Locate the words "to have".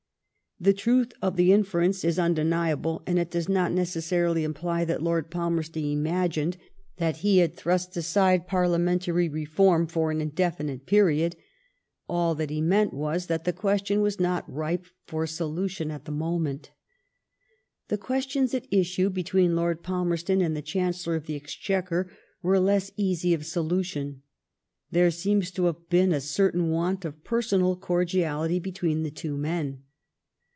25.53-25.89